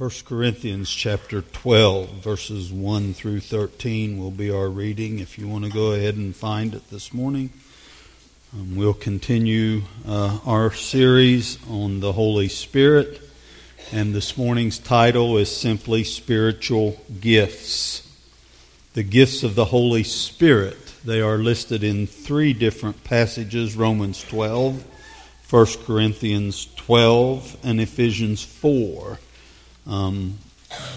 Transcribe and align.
1 0.00 0.10
Corinthians 0.24 0.88
chapter 0.88 1.42
12, 1.42 2.08
verses 2.24 2.72
1 2.72 3.12
through 3.12 3.38
13 3.38 4.16
will 4.16 4.30
be 4.30 4.50
our 4.50 4.70
reading. 4.70 5.18
If 5.18 5.38
you 5.38 5.46
want 5.46 5.66
to 5.66 5.70
go 5.70 5.92
ahead 5.92 6.14
and 6.14 6.34
find 6.34 6.72
it 6.74 6.88
this 6.88 7.12
morning, 7.12 7.50
um, 8.54 8.76
we'll 8.76 8.94
continue 8.94 9.82
uh, 10.08 10.38
our 10.46 10.72
series 10.72 11.58
on 11.68 12.00
the 12.00 12.12
Holy 12.12 12.48
Spirit. 12.48 13.20
And 13.92 14.14
this 14.14 14.38
morning's 14.38 14.78
title 14.78 15.36
is 15.36 15.54
simply 15.54 16.02
Spiritual 16.04 16.98
Gifts. 17.20 18.10
The 18.94 19.02
gifts 19.02 19.42
of 19.42 19.54
the 19.54 19.66
Holy 19.66 20.04
Spirit. 20.04 20.94
They 21.04 21.20
are 21.20 21.36
listed 21.36 21.84
in 21.84 22.06
three 22.06 22.54
different 22.54 23.04
passages 23.04 23.76
Romans 23.76 24.24
12, 24.24 24.82
1 25.50 25.66
Corinthians 25.84 26.68
12, 26.76 27.58
and 27.62 27.82
Ephesians 27.82 28.42
4. 28.42 29.18
Um, 29.86 30.38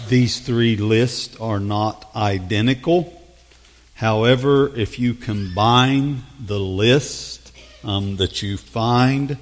these 0.08 0.40
three 0.40 0.76
lists 0.76 1.36
are 1.40 1.60
not 1.60 2.08
identical. 2.14 3.20
However, 3.94 4.74
if 4.76 4.98
you 4.98 5.14
combine 5.14 6.22
the 6.38 6.58
list 6.58 7.52
um, 7.82 8.16
that 8.16 8.42
you 8.42 8.56
find, 8.56 9.38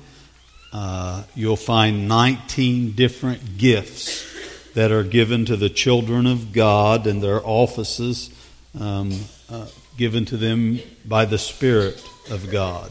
uh, 0.72 1.24
you'll 1.34 1.56
find 1.56 2.08
19 2.08 2.92
different 2.92 3.58
gifts 3.58 4.30
that 4.74 4.90
are 4.90 5.04
given 5.04 5.44
to 5.46 5.56
the 5.56 5.68
children 5.68 6.26
of 6.26 6.52
God 6.52 7.06
and 7.06 7.22
their 7.22 7.44
offices 7.44 8.30
um, 8.78 9.12
uh, 9.50 9.66
given 9.96 10.24
to 10.26 10.36
them 10.36 10.80
by 11.04 11.24
the 11.24 11.38
Spirit 11.38 12.02
of 12.30 12.50
God. 12.50 12.90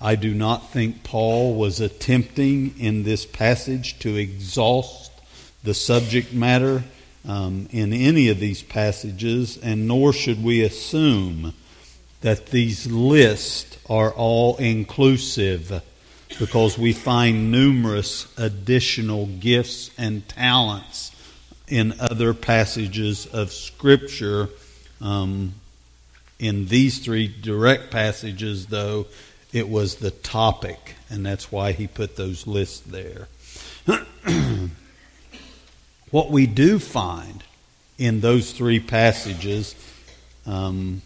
I 0.00 0.16
do 0.16 0.34
not 0.34 0.70
think 0.70 1.04
Paul 1.04 1.54
was 1.54 1.80
attempting 1.80 2.78
in 2.78 3.02
this 3.04 3.24
passage 3.24 3.98
to 4.00 4.16
exhaust 4.16 5.11
the 5.62 5.74
subject 5.74 6.32
matter 6.32 6.82
um, 7.26 7.68
in 7.70 7.92
any 7.92 8.28
of 8.28 8.40
these 8.40 8.62
passages, 8.62 9.58
and 9.58 9.86
nor 9.86 10.12
should 10.12 10.42
we 10.42 10.62
assume 10.62 11.54
that 12.20 12.46
these 12.46 12.86
lists 12.86 13.78
are 13.88 14.12
all 14.12 14.56
inclusive 14.56 15.82
because 16.38 16.78
we 16.78 16.92
find 16.92 17.50
numerous 17.52 18.26
additional 18.38 19.26
gifts 19.26 19.90
and 19.98 20.26
talents 20.28 21.10
in 21.68 21.94
other 22.00 22.34
passages 22.34 23.26
of 23.26 23.52
Scripture. 23.52 24.48
Um, 25.00 25.54
in 26.38 26.66
these 26.66 26.98
three 26.98 27.28
direct 27.28 27.90
passages, 27.90 28.66
though, 28.66 29.06
it 29.52 29.68
was 29.68 29.96
the 29.96 30.10
topic, 30.10 30.94
and 31.10 31.24
that's 31.24 31.52
why 31.52 31.72
he 31.72 31.86
put 31.86 32.16
those 32.16 32.46
lists 32.46 32.80
there. 32.80 33.28
What 36.12 36.30
we 36.30 36.46
do 36.46 36.78
find 36.78 37.42
in 37.96 38.20
those 38.20 38.52
three 38.52 38.80
passages 38.80 39.74
um, 40.44 41.00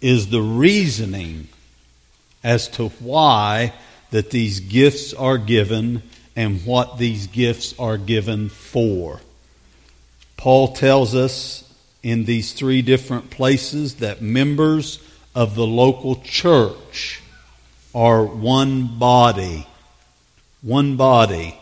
is 0.00 0.30
the 0.30 0.40
reasoning 0.40 1.48
as 2.42 2.66
to 2.68 2.88
why 2.88 3.74
that 4.10 4.30
these 4.30 4.60
gifts 4.60 5.12
are 5.12 5.36
given 5.36 6.02
and 6.34 6.64
what 6.64 6.96
these 6.96 7.26
gifts 7.26 7.78
are 7.78 7.98
given 7.98 8.48
for. 8.48 9.20
Paul 10.38 10.72
tells 10.72 11.14
us 11.14 11.70
in 12.02 12.24
these 12.24 12.54
three 12.54 12.80
different 12.80 13.28
places 13.28 13.96
that 13.96 14.22
members 14.22 14.98
of 15.34 15.54
the 15.54 15.66
local 15.66 16.16
church 16.22 17.20
are 17.94 18.24
one 18.24 18.98
body. 18.98 19.66
One 20.62 20.96
body 20.96 21.59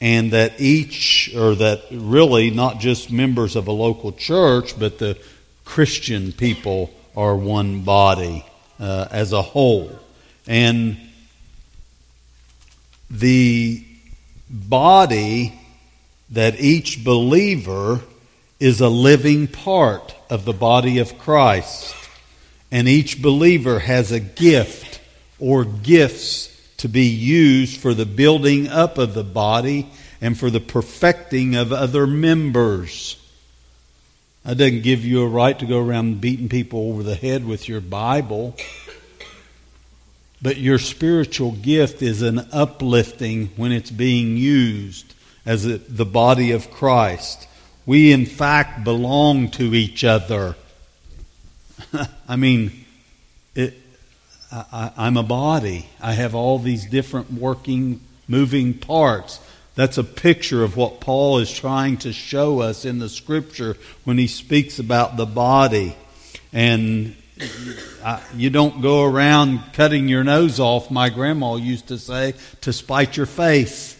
and 0.00 0.32
that 0.32 0.60
each, 0.60 1.34
or 1.36 1.54
that 1.56 1.82
really 1.90 2.50
not 2.50 2.80
just 2.80 3.12
members 3.12 3.54
of 3.56 3.66
a 3.66 3.72
local 3.72 4.12
church, 4.12 4.78
but 4.78 4.98
the 4.98 5.18
Christian 5.64 6.32
people 6.32 6.90
are 7.16 7.36
one 7.36 7.82
body 7.82 8.44
uh, 8.78 9.08
as 9.10 9.32
a 9.32 9.42
whole. 9.42 9.90
And 10.46 10.96
the 13.10 13.84
body 14.48 15.58
that 16.30 16.60
each 16.60 17.04
believer 17.04 18.00
is 18.58 18.80
a 18.80 18.88
living 18.88 19.48
part 19.48 20.14
of 20.30 20.44
the 20.44 20.52
body 20.52 20.98
of 20.98 21.18
Christ. 21.18 21.94
And 22.70 22.88
each 22.88 23.20
believer 23.20 23.80
has 23.80 24.12
a 24.12 24.20
gift 24.20 25.00
or 25.38 25.64
gifts 25.64 26.59
to 26.80 26.88
be 26.88 27.06
used 27.06 27.78
for 27.78 27.92
the 27.92 28.06
building 28.06 28.66
up 28.66 28.96
of 28.96 29.12
the 29.12 29.24
body 29.24 29.86
and 30.20 30.38
for 30.38 30.48
the 30.48 30.60
perfecting 30.60 31.54
of 31.54 31.72
other 31.72 32.06
members. 32.06 33.16
That 34.44 34.56
doesn't 34.56 34.82
give 34.82 35.04
you 35.04 35.22
a 35.22 35.28
right 35.28 35.58
to 35.58 35.66
go 35.66 35.78
around 35.78 36.22
beating 36.22 36.48
people 36.48 36.88
over 36.88 37.02
the 37.02 37.14
head 37.14 37.46
with 37.46 37.68
your 37.68 37.82
Bible. 37.82 38.56
But 40.40 40.56
your 40.56 40.78
spiritual 40.78 41.52
gift 41.52 42.00
is 42.00 42.22
an 42.22 42.48
uplifting 42.50 43.48
when 43.56 43.72
it's 43.72 43.90
being 43.90 44.38
used 44.38 45.12
as 45.44 45.66
a, 45.66 45.76
the 45.76 46.06
body 46.06 46.52
of 46.52 46.70
Christ. 46.70 47.46
We, 47.84 48.10
in 48.10 48.24
fact, 48.24 48.84
belong 48.84 49.50
to 49.52 49.74
each 49.74 50.02
other. 50.02 50.56
I 52.28 52.36
mean, 52.36 52.79
I, 54.52 54.92
I'm 54.96 55.16
a 55.16 55.22
body. 55.22 55.86
I 56.00 56.12
have 56.12 56.34
all 56.34 56.58
these 56.58 56.86
different 56.86 57.32
working, 57.32 58.00
moving 58.26 58.74
parts. 58.74 59.40
That's 59.74 59.98
a 59.98 60.04
picture 60.04 60.64
of 60.64 60.76
what 60.76 61.00
Paul 61.00 61.38
is 61.38 61.50
trying 61.52 61.98
to 61.98 62.12
show 62.12 62.60
us 62.60 62.84
in 62.84 62.98
the 62.98 63.08
scripture 63.08 63.76
when 64.04 64.18
he 64.18 64.26
speaks 64.26 64.78
about 64.78 65.16
the 65.16 65.26
body. 65.26 65.96
And 66.52 67.16
you 68.34 68.50
don't 68.50 68.82
go 68.82 69.04
around 69.04 69.72
cutting 69.72 70.08
your 70.08 70.24
nose 70.24 70.58
off, 70.60 70.90
my 70.90 71.08
grandma 71.08 71.54
used 71.54 71.88
to 71.88 71.98
say, 71.98 72.34
to 72.62 72.72
spite 72.72 73.16
your 73.16 73.26
face. 73.26 73.96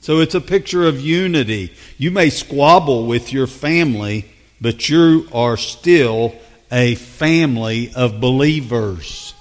So 0.00 0.20
it's 0.20 0.34
a 0.34 0.40
picture 0.40 0.86
of 0.86 1.00
unity. 1.00 1.74
You 1.96 2.10
may 2.10 2.30
squabble 2.30 3.06
with 3.06 3.32
your 3.32 3.46
family, 3.46 4.30
but 4.60 4.88
you 4.88 5.28
are 5.32 5.56
still 5.56 6.34
a 6.70 6.94
family 6.94 7.92
of 7.94 8.20
believers. 8.20 9.34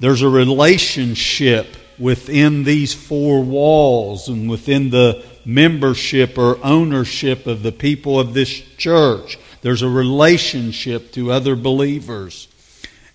There's 0.00 0.22
a 0.22 0.28
relationship 0.28 1.76
within 1.98 2.64
these 2.64 2.92
four 2.92 3.42
walls 3.42 4.28
and 4.28 4.50
within 4.50 4.90
the 4.90 5.24
membership 5.44 6.36
or 6.38 6.58
ownership 6.64 7.46
of 7.46 7.62
the 7.62 7.72
people 7.72 8.18
of 8.18 8.34
this 8.34 8.50
church. 8.76 9.38
There's 9.62 9.82
a 9.82 9.88
relationship 9.88 11.12
to 11.12 11.30
other 11.30 11.56
believers. 11.56 12.48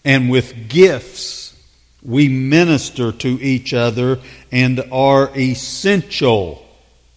And 0.05 0.29
with 0.29 0.69
gifts, 0.69 1.55
we 2.01 2.29
minister 2.29 3.11
to 3.11 3.27
each 3.41 3.73
other 3.73 4.19
and 4.51 4.83
are 4.91 5.29
essential 5.37 6.65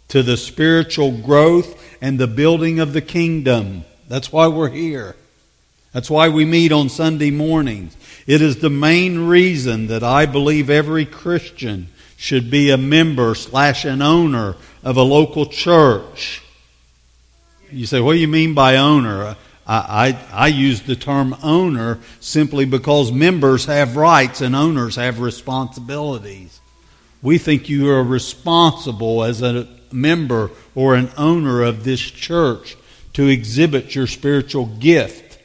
to 0.09 0.23
the 0.23 0.37
spiritual 0.37 1.13
growth 1.13 1.81
and 2.03 2.19
the 2.19 2.27
building 2.27 2.81
of 2.81 2.93
the 2.93 3.01
kingdom. 3.01 3.85
That's 4.13 4.31
why 4.31 4.47
we're 4.47 4.69
here. 4.69 5.17
That's 5.93 6.11
why 6.11 6.29
we 6.29 6.45
meet 6.45 6.71
on 6.71 6.91
Sunday 6.91 7.31
mornings. 7.31 7.97
It 8.27 8.43
is 8.43 8.59
the 8.59 8.69
main 8.69 9.27
reason 9.27 9.87
that 9.87 10.03
I 10.03 10.27
believe 10.27 10.69
every 10.69 11.07
Christian 11.07 11.89
should 12.19 12.51
be 12.51 12.69
a 12.69 12.77
member 12.77 13.35
slash 13.35 13.87
an 13.87 14.03
owner 14.03 14.57
of 14.85 14.99
a 14.99 15.03
local 15.03 15.47
church. 15.47 16.43
You 17.71 17.87
say, 17.87 18.01
what 18.01 18.13
do 18.13 18.19
you 18.19 18.29
mean 18.29 18.53
by 18.53 18.77
owner? 18.77 19.35
I, 19.67 20.15
I, 20.31 20.45
I 20.45 20.47
use 20.49 20.83
the 20.83 20.95
term 20.95 21.35
owner 21.43 21.99
simply 22.21 22.67
because 22.67 23.11
members 23.11 23.65
have 23.65 23.97
rights 23.97 24.43
and 24.43 24.55
owners 24.55 24.97
have 24.97 25.21
responsibilities. 25.21 26.61
We 27.23 27.39
think 27.39 27.71
you 27.71 27.89
are 27.89 28.05
responsible 28.05 29.25
as 29.25 29.41
a 29.41 29.67
member 29.91 30.51
or 30.75 30.97
an 30.97 31.11
owner 31.17 31.63
of 31.63 31.85
this 31.85 32.03
church 32.03 32.77
to 33.15 33.29
exhibit 33.29 33.95
your 33.95 34.07
spiritual 34.07 34.67
gift 34.67 35.39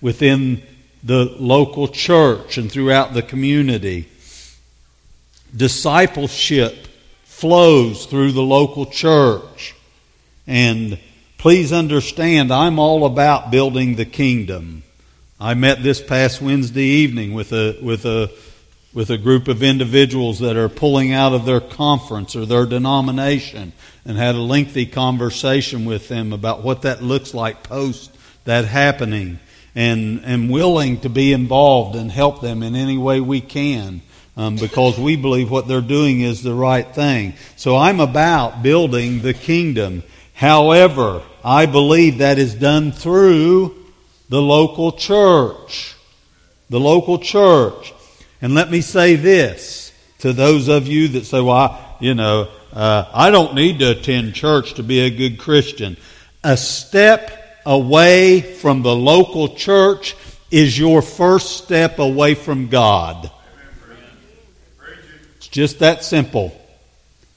within 0.00 0.62
the 1.02 1.24
local 1.38 1.88
church 1.88 2.58
and 2.58 2.70
throughout 2.70 3.14
the 3.14 3.22
community. 3.22 4.08
Discipleship 5.56 6.86
flows 7.24 8.06
through 8.06 8.32
the 8.32 8.42
local 8.42 8.86
church. 8.86 9.74
And 10.46 10.98
please 11.38 11.72
understand, 11.72 12.52
I'm 12.52 12.78
all 12.78 13.06
about 13.06 13.50
building 13.50 13.96
the 13.96 14.04
kingdom. 14.04 14.82
I 15.40 15.54
met 15.54 15.82
this 15.82 16.02
past 16.02 16.42
Wednesday 16.42 16.84
evening 16.84 17.32
with 17.32 17.52
a, 17.52 17.78
with 17.82 18.04
a, 18.04 18.30
with 18.92 19.10
a 19.10 19.18
group 19.18 19.46
of 19.48 19.62
individuals 19.62 20.40
that 20.40 20.56
are 20.56 20.68
pulling 20.68 21.12
out 21.12 21.32
of 21.32 21.44
their 21.44 21.60
conference 21.60 22.34
or 22.34 22.44
their 22.44 22.66
denomination 22.66 23.72
and 24.04 24.16
had 24.16 24.34
a 24.34 24.40
lengthy 24.40 24.86
conversation 24.86 25.84
with 25.84 26.08
them 26.08 26.32
about 26.32 26.62
what 26.62 26.82
that 26.82 27.02
looks 27.02 27.32
like 27.32 27.62
post 27.62 28.10
that 28.44 28.64
happening 28.64 29.38
and, 29.76 30.20
and 30.24 30.50
willing 30.50 31.00
to 31.00 31.08
be 31.08 31.32
involved 31.32 31.94
and 31.94 32.10
help 32.10 32.40
them 32.40 32.62
in 32.62 32.74
any 32.74 32.98
way 32.98 33.20
we 33.20 33.40
can. 33.40 34.02
um, 34.36 34.56
because 34.56 34.98
we 34.98 35.16
believe 35.16 35.50
what 35.50 35.68
they're 35.68 35.80
doing 35.80 36.22
is 36.22 36.42
the 36.42 36.54
right 36.54 36.94
thing. 36.94 37.34
So 37.56 37.76
I'm 37.76 38.00
about 38.00 38.62
building 38.62 39.20
the 39.20 39.34
kingdom. 39.34 40.02
However, 40.34 41.22
I 41.44 41.66
believe 41.66 42.18
that 42.18 42.38
is 42.38 42.54
done 42.54 42.90
through 42.90 43.76
the 44.30 44.40
local 44.40 44.92
church. 44.92 45.94
The 46.70 46.80
local 46.80 47.18
church. 47.18 47.92
And 48.42 48.54
let 48.54 48.70
me 48.70 48.80
say 48.80 49.16
this 49.16 49.92
to 50.18 50.32
those 50.32 50.68
of 50.68 50.86
you 50.86 51.08
that 51.08 51.26
say, 51.26 51.40
well, 51.40 51.96
you 52.00 52.14
know, 52.14 52.48
uh, 52.72 53.04
I 53.12 53.30
don't 53.30 53.54
need 53.54 53.80
to 53.80 53.90
attend 53.90 54.34
church 54.34 54.74
to 54.74 54.82
be 54.82 55.00
a 55.00 55.10
good 55.10 55.38
Christian. 55.38 55.96
A 56.42 56.56
step 56.56 57.60
away 57.66 58.40
from 58.40 58.82
the 58.82 58.94
local 58.94 59.54
church 59.54 60.16
is 60.50 60.78
your 60.78 61.02
first 61.02 61.62
step 61.62 61.98
away 61.98 62.34
from 62.34 62.68
God. 62.68 63.30
It's 65.36 65.48
just 65.48 65.80
that 65.80 66.02
simple. 66.04 66.56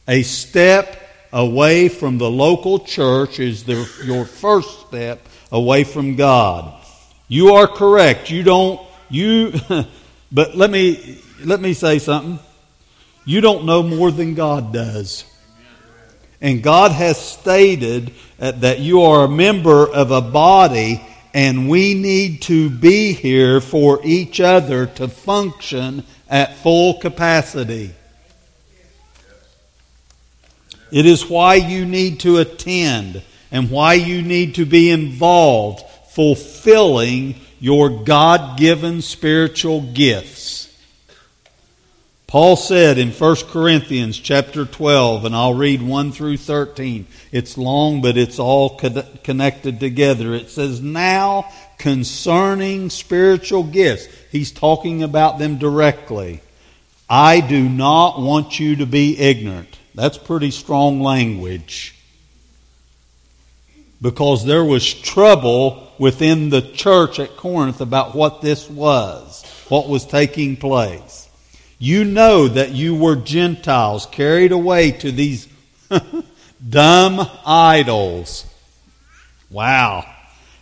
A 0.08 0.24
step 0.24 1.00
away 1.32 1.90
from 1.90 2.18
the 2.18 2.30
local 2.30 2.80
church 2.80 3.40
is 3.40 3.64
the, 3.64 3.90
your 4.06 4.26
first 4.26 4.88
step 4.88 5.28
away 5.52 5.84
from 5.84 6.16
God. 6.16 6.74
You 7.28 7.56
are 7.56 7.68
correct. 7.68 8.30
You 8.30 8.44
don't, 8.44 8.82
you, 9.10 9.54
but 10.34 10.56
let 10.56 10.72
me, 10.72 11.22
let 11.44 11.62
me 11.62 11.74
say 11.74 12.00
something. 12.00 12.40
You 13.24 13.40
don't 13.40 13.66
know 13.66 13.84
more 13.84 14.12
than 14.12 14.34
God 14.34 14.74
does. 14.74 15.24
And 16.42 16.62
God 16.62 16.92
has 16.92 17.18
stated 17.18 18.12
that 18.38 18.80
you 18.80 19.04
are 19.04 19.24
a 19.24 19.30
member 19.30 19.88
of 19.88 20.12
a 20.12 20.22
body 20.22 21.02
and 21.34 21.70
we 21.70 21.94
need 21.94 22.42
to 22.44 22.70
be 22.70 23.14
here 23.14 23.62
for 23.62 24.00
each 24.04 24.40
other 24.40 24.86
to 24.86 25.08
function 25.08 26.04
at 26.30 26.58
full 26.58 27.00
capacity. 27.00 27.92
It 30.92 31.06
is 31.06 31.28
why 31.28 31.56
you 31.56 31.86
need 31.86 32.20
to 32.22 32.38
attend 32.38 33.24
and 33.52 33.72
why 33.72 33.94
you 33.94 34.22
need 34.22 34.56
to 34.56 34.66
be 34.66 34.92
involved 34.92 35.84
fulfilling 36.10 37.36
your 37.64 38.04
God 38.04 38.58
given 38.58 39.02
spiritual 39.02 39.80
gifts. 39.80 40.70
Paul 42.28 42.58
said 42.58 42.98
in 42.98 43.12
1 43.12 43.36
Corinthians 43.48 44.20
chapter 44.20 44.66
12, 44.66 45.24
and 45.24 45.34
I'll 45.34 45.54
read 45.54 45.82
1 45.82 46.12
through 46.12 46.36
13. 46.36 47.08
It's 47.32 47.58
long, 47.58 48.02
but 48.02 48.18
it's 48.18 48.38
all 48.38 48.78
connected 49.24 49.80
together. 49.80 50.34
It 50.34 50.50
says, 50.50 50.82
Now 50.82 51.54
concerning 51.78 52.90
spiritual 52.90 53.64
gifts, 53.64 54.08
he's 54.30 54.52
talking 54.52 55.02
about 55.02 55.40
them 55.40 55.58
directly. 55.58 56.42
I 57.10 57.40
do 57.40 57.70
not 57.70 58.20
want 58.20 58.60
you 58.60 58.76
to 58.76 58.86
be 58.86 59.18
ignorant. 59.18 59.80
That's 59.96 60.18
pretty 60.18 60.52
strong 60.52 61.00
language. 61.00 61.96
Because 64.04 64.44
there 64.44 64.66
was 64.66 64.94
trouble 64.94 65.90
within 65.98 66.50
the 66.50 66.62
church 66.62 67.20
at 67.20 67.38
Corinth 67.38 67.80
about 67.80 68.14
what 68.14 68.42
this 68.42 68.70
was, 68.70 69.46
what 69.70 69.88
was 69.88 70.06
taking 70.06 70.58
place. 70.58 71.30
You 71.80 72.04
know 72.04 72.50
that 72.50 72.72
you 72.72 72.96
were 72.96 73.16
Gentiles 73.16 74.06
carried 74.08 74.52
away 74.52 74.92
to 74.92 75.10
these 75.10 75.48
dumb 76.70 77.26
idols. 77.46 78.46
Wow. 79.50 80.06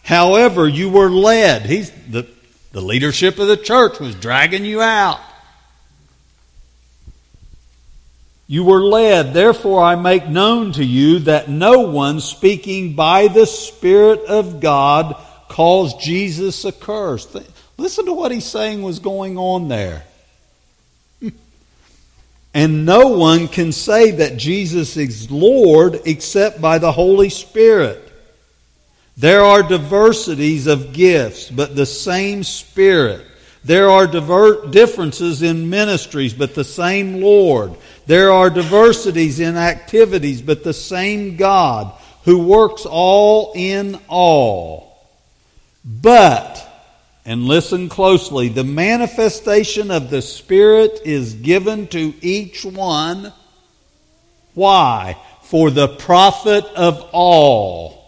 However, 0.03 0.67
you 0.67 0.91
were 0.91 1.09
led. 1.09 1.65
He's 1.65 1.89
the, 2.11 2.27
the 2.73 2.81
leadership 2.81 3.39
of 3.39 3.47
the 3.47 3.57
church 3.57 3.99
was 3.99 4.13
dragging 4.13 4.65
you 4.65 4.81
out. 4.81 5.19
You 8.51 8.65
were 8.65 8.83
led. 8.83 9.33
Therefore, 9.33 9.81
I 9.81 9.95
make 9.95 10.27
known 10.27 10.73
to 10.73 10.83
you 10.83 11.19
that 11.19 11.47
no 11.47 11.79
one 11.87 12.19
speaking 12.19 12.95
by 12.97 13.29
the 13.29 13.45
Spirit 13.45 14.25
of 14.25 14.59
God 14.59 15.15
calls 15.47 15.93
Jesus 15.93 16.65
a 16.65 16.67
accursed. 16.67 17.37
Listen 17.77 18.07
to 18.07 18.13
what 18.13 18.33
he's 18.33 18.43
saying 18.43 18.81
was 18.81 18.99
going 18.99 19.37
on 19.37 19.69
there. 19.69 20.03
And 22.53 22.85
no 22.85 23.07
one 23.07 23.47
can 23.47 23.71
say 23.71 24.11
that 24.11 24.35
Jesus 24.35 24.97
is 24.97 25.31
Lord 25.31 26.01
except 26.03 26.59
by 26.59 26.77
the 26.77 26.91
Holy 26.91 27.29
Spirit. 27.29 28.05
There 29.15 29.45
are 29.45 29.63
diversities 29.63 30.67
of 30.67 30.91
gifts, 30.91 31.49
but 31.49 31.77
the 31.77 31.85
same 31.85 32.43
Spirit. 32.43 33.25
There 33.63 33.89
are 33.89 34.07
diver- 34.07 34.67
differences 34.67 35.41
in 35.41 35.69
ministries, 35.69 36.33
but 36.33 36.55
the 36.55 36.63
same 36.63 37.21
Lord. 37.21 37.77
There 38.07 38.31
are 38.31 38.49
diversities 38.49 39.39
in 39.39 39.57
activities, 39.57 40.41
but 40.41 40.63
the 40.63 40.73
same 40.73 41.37
God 41.37 41.93
who 42.25 42.45
works 42.45 42.85
all 42.85 43.53
in 43.55 43.99
all. 44.07 45.09
But 45.83 46.67
and 47.25 47.45
listen 47.45 47.89
closely. 47.89 48.49
The 48.49 48.63
manifestation 48.63 49.91
of 49.91 50.09
the 50.09 50.21
Spirit 50.21 51.01
is 51.05 51.33
given 51.33 51.87
to 51.87 52.13
each 52.21 52.65
one. 52.65 53.31
Why? 54.53 55.17
For 55.43 55.69
the 55.69 55.87
profit 55.87 56.65
of 56.65 57.09
all. 57.11 58.00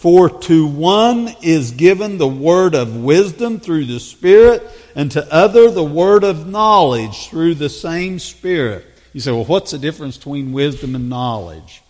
For 0.00 0.30
to 0.30 0.66
one 0.66 1.28
is 1.42 1.72
given 1.72 2.16
the 2.16 2.26
word 2.26 2.74
of 2.74 2.96
wisdom 2.96 3.60
through 3.60 3.84
the 3.84 4.00
Spirit, 4.00 4.66
and 4.94 5.12
to 5.12 5.30
other 5.30 5.70
the 5.70 5.84
word 5.84 6.24
of 6.24 6.46
knowledge 6.46 7.28
through 7.28 7.56
the 7.56 7.68
same 7.68 8.18
Spirit. 8.18 8.86
You 9.12 9.20
say, 9.20 9.30
well, 9.30 9.44
what's 9.44 9.72
the 9.72 9.78
difference 9.78 10.16
between 10.16 10.52
wisdom 10.52 10.94
and 10.94 11.10
knowledge? 11.10 11.82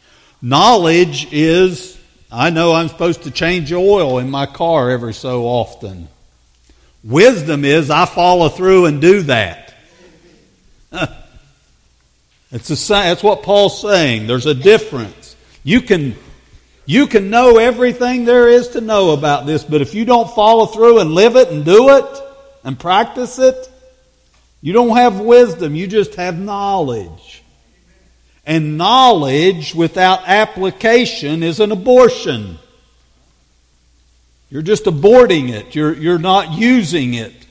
Knowledge 0.42 1.32
is 1.32 2.00
I 2.32 2.50
know 2.50 2.72
I'm 2.72 2.88
supposed 2.88 3.22
to 3.24 3.30
change 3.30 3.72
oil 3.72 4.18
in 4.18 4.28
my 4.28 4.46
car 4.46 4.90
every 4.90 5.14
so 5.14 5.44
often. 5.44 6.08
Wisdom 7.04 7.64
is 7.64 7.90
I 7.90 8.06
follow 8.06 8.48
through 8.48 8.86
and 8.86 9.00
do 9.00 9.22
that. 9.22 9.72
it's 12.50 12.66
the 12.66 12.74
same, 12.74 13.04
that's 13.04 13.22
what 13.22 13.44
Paul's 13.44 13.80
saying. 13.80 14.26
There's 14.26 14.46
a 14.46 14.54
difference. 14.54 15.36
You 15.62 15.80
can, 15.80 16.16
you 16.90 17.06
can 17.06 17.30
know 17.30 17.56
everything 17.56 18.24
there 18.24 18.48
is 18.48 18.70
to 18.70 18.80
know 18.80 19.10
about 19.10 19.46
this, 19.46 19.62
but 19.62 19.80
if 19.80 19.94
you 19.94 20.04
don't 20.04 20.28
follow 20.34 20.66
through 20.66 20.98
and 20.98 21.12
live 21.12 21.36
it 21.36 21.48
and 21.48 21.64
do 21.64 21.90
it 21.90 22.22
and 22.64 22.76
practice 22.76 23.38
it, 23.38 23.70
you 24.60 24.72
don't 24.72 24.96
have 24.96 25.20
wisdom. 25.20 25.76
You 25.76 25.86
just 25.86 26.16
have 26.16 26.36
knowledge. 26.36 27.44
And 28.44 28.76
knowledge 28.76 29.72
without 29.72 30.26
application 30.26 31.44
is 31.44 31.60
an 31.60 31.70
abortion. 31.70 32.58
You're 34.50 34.62
just 34.62 34.86
aborting 34.86 35.50
it, 35.50 35.76
you're, 35.76 35.94
you're 35.94 36.18
not 36.18 36.58
using 36.58 37.14
it. 37.14 37.46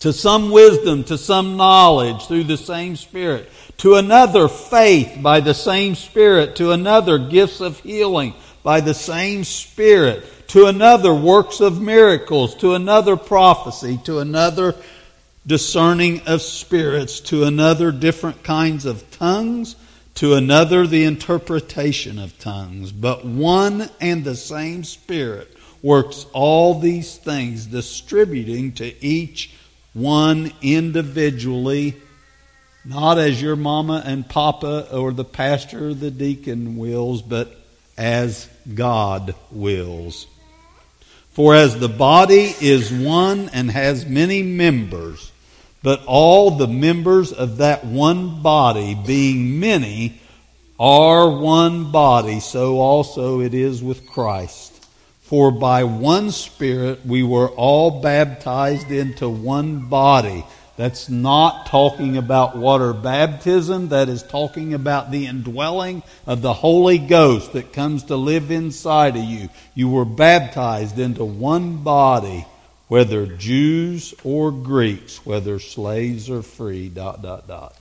To 0.00 0.12
some 0.12 0.50
wisdom, 0.50 1.04
to 1.04 1.18
some 1.18 1.56
knowledge 1.56 2.26
through 2.26 2.44
the 2.44 2.56
same 2.56 2.94
Spirit. 2.96 3.50
To 3.78 3.96
another, 3.96 4.48
faith 4.48 5.18
by 5.20 5.40
the 5.40 5.54
same 5.54 5.94
Spirit. 5.94 6.56
To 6.56 6.70
another, 6.70 7.18
gifts 7.18 7.60
of 7.60 7.80
healing 7.80 8.34
by 8.62 8.80
the 8.80 8.94
same 8.94 9.44
Spirit. 9.44 10.24
To 10.48 10.66
another, 10.66 11.12
works 11.12 11.60
of 11.60 11.80
miracles. 11.80 12.54
To 12.56 12.74
another, 12.74 13.16
prophecy. 13.16 13.98
To 14.04 14.20
another, 14.20 14.76
discerning 15.48 16.20
of 16.26 16.42
spirits, 16.42 17.20
to 17.20 17.44
another 17.44 17.90
different 17.90 18.44
kinds 18.44 18.84
of 18.84 19.10
tongues, 19.10 19.76
to 20.14 20.34
another 20.34 20.86
the 20.86 21.04
interpretation 21.04 22.18
of 22.18 22.38
tongues. 22.38 22.92
But 22.92 23.24
one 23.24 23.88
and 24.00 24.24
the 24.24 24.36
same 24.36 24.84
Spirit 24.84 25.56
works 25.82 26.26
all 26.32 26.78
these 26.78 27.16
things, 27.16 27.66
distributing 27.66 28.72
to 28.72 29.04
each 29.04 29.54
one 29.98 30.52
individually, 30.62 31.96
not 32.84 33.18
as 33.18 33.40
your 33.42 33.56
mama 33.56 34.02
and 34.04 34.28
papa 34.28 34.88
or 34.92 35.12
the 35.12 35.24
pastor 35.24 35.88
or 35.88 35.94
the 35.94 36.10
deacon 36.10 36.76
wills, 36.76 37.20
but 37.22 37.54
as 37.96 38.48
God 38.72 39.34
wills. 39.50 40.26
For 41.32 41.54
as 41.54 41.78
the 41.78 41.88
body 41.88 42.54
is 42.60 42.92
one 42.92 43.48
and 43.50 43.70
has 43.70 44.06
many 44.06 44.42
members, 44.42 45.30
but 45.82 46.04
all 46.06 46.52
the 46.52 46.66
members 46.66 47.32
of 47.32 47.58
that 47.58 47.84
one 47.84 48.42
body, 48.42 48.98
being 49.06 49.60
many, 49.60 50.20
are 50.80 51.30
one 51.30 51.90
body, 51.90 52.40
so 52.40 52.78
also 52.78 53.40
it 53.40 53.54
is 53.54 53.82
with 53.82 54.06
Christ. 54.06 54.77
For 55.28 55.50
by 55.50 55.84
one 55.84 56.30
Spirit 56.30 57.04
we 57.04 57.22
were 57.22 57.50
all 57.50 58.00
baptized 58.00 58.90
into 58.90 59.28
one 59.28 59.80
body. 59.90 60.42
That's 60.78 61.10
not 61.10 61.66
talking 61.66 62.16
about 62.16 62.56
water 62.56 62.94
baptism. 62.94 63.88
That 63.88 64.08
is 64.08 64.22
talking 64.22 64.72
about 64.72 65.10
the 65.10 65.26
indwelling 65.26 66.02
of 66.26 66.40
the 66.40 66.54
Holy 66.54 66.96
Ghost 66.96 67.52
that 67.52 67.74
comes 67.74 68.04
to 68.04 68.16
live 68.16 68.50
inside 68.50 69.16
of 69.16 69.22
you. 69.24 69.50
You 69.74 69.90
were 69.90 70.06
baptized 70.06 70.98
into 70.98 71.26
one 71.26 71.82
body 71.82 72.46
whether 72.86 73.26
Jews 73.26 74.14
or 74.24 74.50
Greeks, 74.50 75.26
whether 75.26 75.58
slaves 75.58 76.30
or 76.30 76.40
free, 76.40 76.88
dot, 76.88 77.20
dot, 77.20 77.46
dot. 77.46 77.76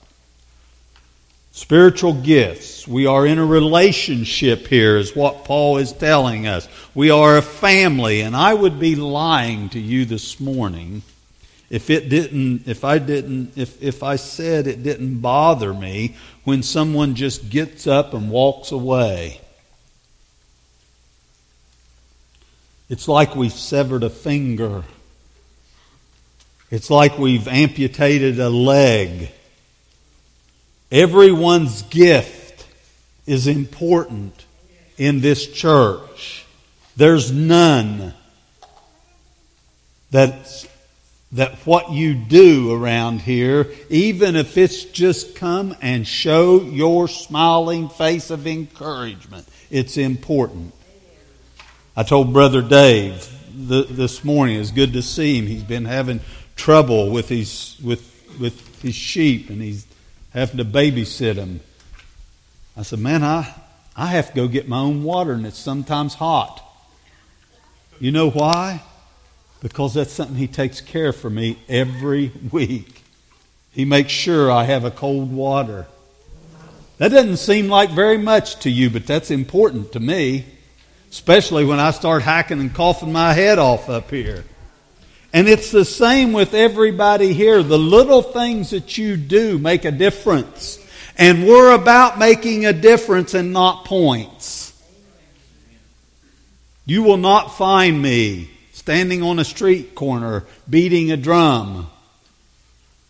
Spiritual 1.58 2.14
gifts. 2.14 2.88
We 2.88 3.08
are 3.08 3.26
in 3.26 3.40
a 3.40 3.46
relationship 3.46 4.68
here, 4.68 4.96
is 4.96 5.16
what 5.16 5.44
Paul 5.44 5.78
is 5.78 5.92
telling 5.92 6.46
us. 6.46 6.70
We 6.94 7.10
are 7.10 7.36
a 7.36 7.42
family, 7.42 8.22
and 8.22 8.36
I 8.36 8.54
would 8.54 8.80
be 8.80 8.96
lying 8.96 9.70
to 9.70 9.80
you 9.80 10.06
this 10.06 10.40
morning 10.40 11.02
if 11.72 11.90
it 11.90 12.10
didn't, 12.10 12.68
if 12.68 12.84
I 12.84 13.00
didn't, 13.00 13.58
if, 13.58 13.82
if 13.82 14.04
I 14.04 14.18
said 14.18 14.68
it 14.68 14.84
didn't 14.84 15.18
bother 15.18 15.74
me 15.74 16.16
when 16.44 16.62
someone 16.62 17.16
just 17.16 17.50
gets 17.50 17.88
up 17.88 18.14
and 18.14 18.30
walks 18.30 18.72
away. 18.72 19.42
It's 22.88 23.08
like 23.08 23.36
we've 23.36 23.52
severed 23.52 24.04
a 24.04 24.12
finger. 24.12 24.84
It's 26.70 26.92
like 26.92 27.18
we've 27.18 27.48
amputated 27.48 28.40
a 28.40 28.48
leg. 28.48 29.32
Everyone's 30.92 31.82
gift 31.84 32.66
is 33.26 33.48
important 33.48 34.46
in 34.98 35.22
this 35.22 35.52
church. 35.52 36.46
There's 36.96 37.32
none 37.32 38.14
that 40.12 40.68
that 41.34 41.56
what 41.66 41.92
you 41.92 42.14
do 42.14 42.74
around 42.74 43.22
here, 43.22 43.68
even 43.90 44.36
if 44.36 44.58
it's 44.58 44.86
just 44.86 45.36
come 45.36 45.76
and 45.82 46.08
show 46.08 46.62
your 46.62 47.08
smiling 47.08 47.90
face 47.90 48.30
of 48.30 48.48
encouragement, 48.48 49.46
it's 49.70 49.98
important. 49.98 50.74
I 51.98 52.04
told 52.04 52.32
Brother 52.32 52.62
Dave 52.62 53.30
this 53.54 54.24
morning, 54.24 54.60
it's 54.60 54.72
good 54.72 54.94
to 54.94 55.02
see 55.02 55.38
him. 55.38 55.48
He's 55.48 55.64
been 55.64 55.86
having 55.86 56.22
trouble 56.56 57.10
with 57.10 57.28
his, 57.28 57.76
with, 57.84 58.10
with 58.40 58.82
his 58.82 58.96
sheep 58.96 59.50
and 59.50 59.62
he's 59.62 59.87
having 60.38 60.58
to 60.58 60.66
babysit 60.66 61.36
them. 61.36 61.60
I 62.76 62.84
said, 62.84 63.00
Man, 63.00 63.24
I, 63.24 63.54
I 63.96 64.08
have 64.08 64.30
to 64.30 64.36
go 64.36 64.48
get 64.48 64.68
my 64.68 64.80
own 64.80 65.04
water 65.04 65.34
and 65.34 65.46
it's 65.46 65.58
sometimes 65.58 66.14
hot. 66.14 66.64
You 68.00 68.12
know 68.12 68.30
why? 68.30 68.84
Because 69.62 69.96
that's 69.96 70.12
something 70.12 70.36
he 70.36 70.48
takes 70.48 70.82
care 70.82 71.12
for 71.12 71.30
me 71.30 71.58
every 71.68 72.32
week. 72.52 73.04
He 73.72 73.86
makes 73.86 74.12
sure 74.12 74.52
I 74.52 74.64
have 74.64 74.86
a 74.86 74.92
cold 74.92 75.32
water. 75.32 75.88
That 76.98 77.10
doesn't 77.10 77.38
seem 77.38 77.68
like 77.68 77.92
very 77.92 78.18
much 78.18 78.60
to 78.62 78.70
you, 78.70 78.90
but 78.90 79.06
that's 79.06 79.30
important 79.32 79.92
to 79.94 80.00
me 80.00 80.46
especially 81.12 81.66
when 81.66 81.80
I 81.80 81.92
start 81.92 82.22
hacking 82.22 82.60
and 82.60 82.74
coughing 82.74 83.12
my 83.12 83.34
head 83.34 83.60
off 83.60 83.90
up 83.90 84.10
here. 84.10 84.44
And 85.34 85.48
it's 85.48 85.72
the 85.72 85.86
same 85.86 86.34
with 86.34 86.54
everybody 86.54 87.34
here. 87.34 87.62
The 87.62 87.78
little 87.78 88.22
things 88.22 88.72
that 88.72 88.98
you 88.98 89.18
do 89.18 89.58
make 89.58 89.86
a 89.86 89.92
difference. 89.92 90.84
And 91.18 91.48
we're 91.48 91.74
about 91.74 92.18
making 92.18 92.66
a 92.66 92.74
difference 92.74 93.34
and 93.34 93.54
not 93.54 93.86
points. 93.86 94.74
You 96.86 97.04
will 97.04 97.18
not 97.18 97.58
find 97.58 98.02
me 98.02 98.50
standing 98.72 99.22
on 99.22 99.40
a 99.40 99.44
street 99.44 99.96
corner 99.96 100.46
beating 100.70 101.12
a 101.12 101.18
drum 101.18 101.90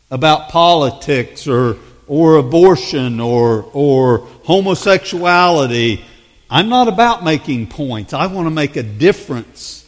about 0.09 0.49
politics 0.49 1.47
or, 1.47 1.77
or 2.07 2.37
abortion 2.37 3.19
or, 3.19 3.69
or 3.73 4.19
homosexuality 4.43 6.03
I'm 6.49 6.69
not 6.69 6.87
about 6.87 7.23
making 7.23 7.67
points. 7.67 8.13
I 8.13 8.27
want 8.27 8.45
to 8.45 8.51
make 8.51 8.75
a 8.75 8.83
difference 8.83 9.83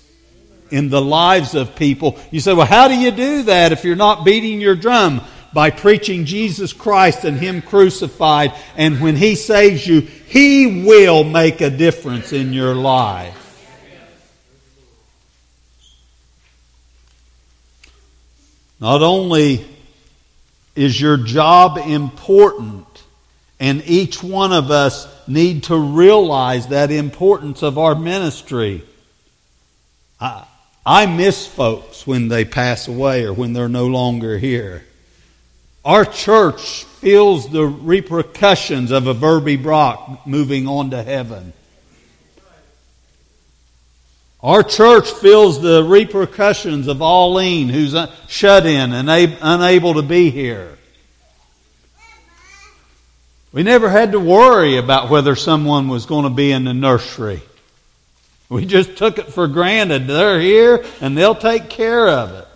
in 0.71 0.89
the 0.89 1.01
lives 1.01 1.55
of 1.55 1.75
people. 1.75 2.19
You 2.31 2.39
say, 2.39 2.53
well, 2.53 2.65
how 2.65 2.87
do 2.87 2.95
you 2.95 3.11
do 3.11 3.43
that 3.43 3.71
if 3.71 3.83
you're 3.83 3.95
not 3.95 4.25
beating 4.25 4.61
your 4.61 4.75
drum? 4.75 5.21
By 5.51 5.71
preaching 5.71 6.25
Jesus 6.25 6.73
Christ 6.73 7.23
and 7.23 7.37
Him 7.37 7.61
crucified. 7.61 8.53
And 8.75 9.01
when 9.01 9.15
He 9.15 9.35
saves 9.35 9.85
you, 9.87 10.01
He 10.01 10.83
will 10.83 11.23
make 11.23 11.61
a 11.61 11.69
difference 11.69 12.33
in 12.33 12.53
your 12.53 12.75
life. 12.75 13.35
Not 18.79 19.01
only 19.01 19.65
is 20.75 20.99
your 21.01 21.17
job 21.17 21.77
important, 21.77 22.85
and 23.59 23.83
each 23.85 24.23
one 24.23 24.53
of 24.53 24.71
us 24.71 25.07
need 25.27 25.63
to 25.63 25.77
realize 25.77 26.67
that 26.67 26.91
importance 26.91 27.61
of 27.61 27.77
our 27.77 27.93
ministry. 27.93 28.83
I, 30.19 30.45
I 30.85 31.05
miss 31.05 31.45
folks 31.45 32.07
when 32.07 32.29
they 32.29 32.45
pass 32.45 32.87
away 32.87 33.25
or 33.25 33.33
when 33.33 33.53
they're 33.53 33.69
no 33.69 33.87
longer 33.87 34.37
here. 34.37 34.85
Our 35.85 36.05
church 36.05 36.83
feels 36.83 37.49
the 37.49 37.65
repercussions 37.65 38.91
of 38.91 39.07
a 39.07 39.13
Verby 39.13 39.61
Brock 39.61 40.25
moving 40.25 40.67
on 40.67 40.91
to 40.91 41.03
heaven. 41.03 41.53
Our 44.41 44.63
church 44.63 45.11
feels 45.11 45.61
the 45.61 45.83
repercussions 45.83 46.87
of 46.87 46.97
Auleen, 46.97 47.69
who's 47.69 47.95
shut 48.27 48.65
in 48.65 48.93
and 48.93 49.09
unable 49.09 49.95
to 49.95 50.01
be 50.01 50.29
here. 50.29 50.77
We 53.51 53.63
never 53.63 53.89
had 53.89 54.11
to 54.11 54.19
worry 54.19 54.77
about 54.77 55.09
whether 55.09 55.35
someone 55.35 55.87
was 55.89 56.05
going 56.05 56.23
to 56.23 56.29
be 56.29 56.51
in 56.51 56.65
the 56.65 56.73
nursery. 56.73 57.41
We 58.49 58.65
just 58.65 58.97
took 58.97 59.19
it 59.19 59.31
for 59.31 59.47
granted. 59.47 60.07
They're 60.07 60.41
here 60.41 60.83
and 61.01 61.15
they'll 61.15 61.35
take 61.35 61.69
care 61.69 62.09
of 62.09 62.31
it. 62.31 62.47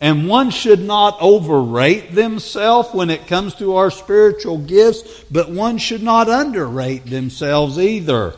And 0.00 0.28
one 0.28 0.50
should 0.50 0.80
not 0.80 1.18
overrate 1.20 2.14
themselves 2.14 2.88
when 2.92 3.10
it 3.10 3.26
comes 3.26 3.54
to 3.56 3.76
our 3.76 3.90
spiritual 3.90 4.58
gifts, 4.58 5.24
but 5.30 5.50
one 5.50 5.78
should 5.78 6.02
not 6.02 6.28
underrate 6.28 7.06
themselves 7.06 7.78
either. 7.78 8.34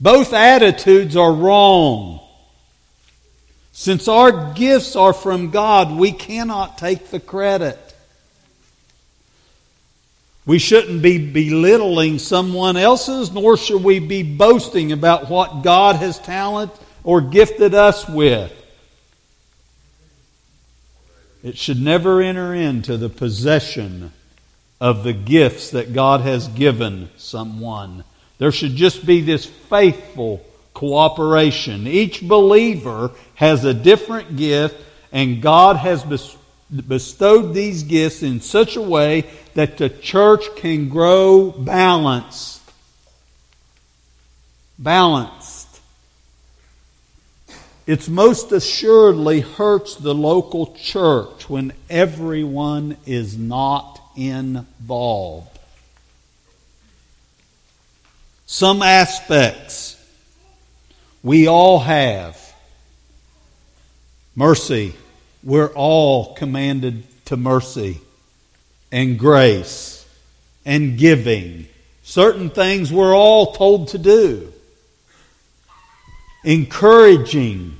Both 0.00 0.32
attitudes 0.32 1.14
are 1.14 1.32
wrong. 1.32 2.20
Since 3.72 4.08
our 4.08 4.52
gifts 4.54 4.96
are 4.96 5.12
from 5.12 5.50
God, 5.50 5.96
we 5.96 6.10
cannot 6.10 6.78
take 6.78 7.08
the 7.10 7.20
credit. 7.20 7.91
We 10.44 10.58
shouldn't 10.58 11.02
be 11.02 11.18
belittling 11.18 12.18
someone 12.18 12.76
else's, 12.76 13.30
nor 13.30 13.56
should 13.56 13.84
we 13.84 14.00
be 14.00 14.22
boasting 14.22 14.90
about 14.90 15.30
what 15.30 15.62
God 15.62 15.96
has 15.96 16.18
talent 16.18 16.72
or 17.04 17.20
gifted 17.20 17.74
us 17.74 18.08
with. 18.08 18.52
It 21.44 21.56
should 21.56 21.80
never 21.80 22.20
enter 22.20 22.54
into 22.54 22.96
the 22.96 23.08
possession 23.08 24.12
of 24.80 25.04
the 25.04 25.12
gifts 25.12 25.70
that 25.70 25.92
God 25.92 26.22
has 26.22 26.48
given 26.48 27.08
someone. 27.16 28.02
There 28.38 28.52
should 28.52 28.74
just 28.74 29.06
be 29.06 29.20
this 29.20 29.46
faithful 29.46 30.44
cooperation. 30.74 31.86
Each 31.86 32.20
believer 32.20 33.12
has 33.34 33.64
a 33.64 33.74
different 33.74 34.36
gift, 34.36 34.76
and 35.12 35.40
God 35.40 35.76
has 35.76 36.02
bestowed 36.02 36.41
these 36.72 37.82
gifts 37.82 38.22
in 38.22 38.40
such 38.40 38.76
a 38.76 38.82
way 38.82 39.24
that 39.54 39.78
the 39.78 39.88
church 39.88 40.44
can 40.56 40.88
grow 40.88 41.50
balanced. 41.50 42.62
Balanced. 44.78 45.80
It's 47.86 48.08
most 48.08 48.52
assuredly 48.52 49.40
hurts 49.40 49.96
the 49.96 50.14
local 50.14 50.74
church 50.74 51.50
when 51.50 51.72
everyone 51.90 52.96
is 53.06 53.36
not 53.36 54.00
involved. 54.16 55.58
Some 58.46 58.82
aspects 58.82 59.96
we 61.22 61.48
all 61.48 61.80
have. 61.80 62.38
Mercy. 64.36 64.94
We're 65.44 65.72
all 65.72 66.34
commanded 66.34 67.04
to 67.26 67.36
mercy 67.36 68.00
and 68.90 69.18
grace 69.18 70.06
and 70.64 70.98
giving. 70.98 71.66
Certain 72.02 72.50
things 72.50 72.92
we're 72.92 73.16
all 73.16 73.52
told 73.52 73.88
to 73.88 73.98
do. 73.98 74.52
Encouraging 76.44 77.76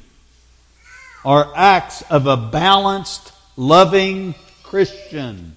are 1.24 1.52
acts 1.54 2.02
of 2.02 2.26
a 2.26 2.36
balanced, 2.36 3.32
loving 3.56 4.34
Christian. 4.62 5.56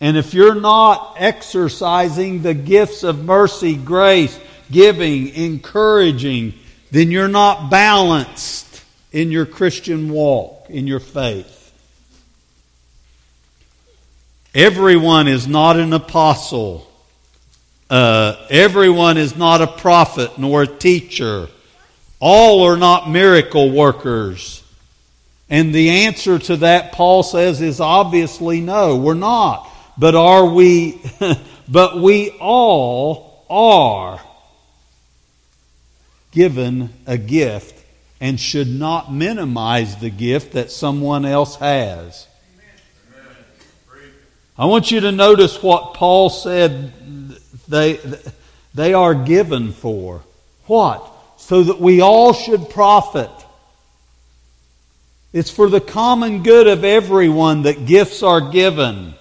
And 0.00 0.16
if 0.16 0.34
you're 0.34 0.60
not 0.60 1.16
exercising 1.18 2.42
the 2.42 2.54
gifts 2.54 3.02
of 3.02 3.24
mercy, 3.24 3.76
grace, 3.76 4.38
giving, 4.70 5.28
encouraging, 5.28 6.54
then 6.90 7.10
you're 7.10 7.28
not 7.28 7.70
balanced 7.70 8.84
in 9.12 9.30
your 9.30 9.46
Christian 9.46 10.10
walk, 10.10 10.55
in 10.68 10.86
your 10.86 11.00
faith. 11.00 11.62
Everyone 14.54 15.28
is 15.28 15.46
not 15.46 15.76
an 15.76 15.92
apostle. 15.92 16.90
Uh, 17.90 18.46
everyone 18.48 19.18
is 19.18 19.36
not 19.36 19.60
a 19.60 19.66
prophet 19.66 20.38
nor 20.38 20.62
a 20.62 20.66
teacher. 20.66 21.48
All 22.20 22.62
are 22.62 22.76
not 22.76 23.10
miracle 23.10 23.70
workers. 23.70 24.62
And 25.48 25.74
the 25.74 25.90
answer 26.06 26.38
to 26.38 26.56
that, 26.58 26.92
Paul 26.92 27.22
says, 27.22 27.60
is 27.60 27.80
obviously 27.80 28.60
no, 28.60 28.96
we're 28.96 29.14
not. 29.14 29.70
But 29.98 30.14
are 30.14 30.46
we, 30.46 31.00
but 31.68 31.98
we 31.98 32.30
all 32.40 33.44
are 33.48 34.20
given 36.32 36.92
a 37.06 37.16
gift 37.16 37.75
and 38.20 38.40
should 38.40 38.68
not 38.68 39.12
minimize 39.12 39.96
the 39.96 40.10
gift 40.10 40.52
that 40.52 40.70
someone 40.70 41.24
else 41.24 41.56
has. 41.56 42.26
I 44.58 44.64
want 44.64 44.90
you 44.90 45.00
to 45.00 45.12
notice 45.12 45.62
what 45.62 45.94
Paul 45.94 46.30
said 46.30 46.92
they, 47.68 48.00
they 48.74 48.94
are 48.94 49.14
given 49.14 49.72
for. 49.72 50.22
What? 50.64 51.12
So 51.36 51.62
that 51.62 51.78
we 51.78 52.00
all 52.00 52.32
should 52.32 52.70
profit. 52.70 53.30
It's 55.34 55.50
for 55.50 55.68
the 55.68 55.82
common 55.82 56.42
good 56.42 56.66
of 56.66 56.84
everyone 56.84 57.62
that 57.62 57.84
gifts 57.84 58.22
are 58.22 58.50
given. 58.50 59.14